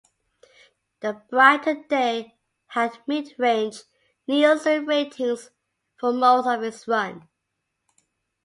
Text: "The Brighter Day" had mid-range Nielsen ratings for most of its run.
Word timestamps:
"The 1.01 1.21
Brighter 1.29 1.83
Day" 1.87 2.35
had 2.69 2.97
mid-range 3.05 3.83
Nielsen 4.25 4.87
ratings 4.87 5.51
for 5.99 6.11
most 6.11 6.47
of 6.47 6.63
its 6.63 6.87
run. 6.87 7.27